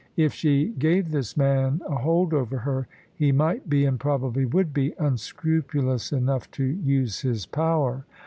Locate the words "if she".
0.17-0.69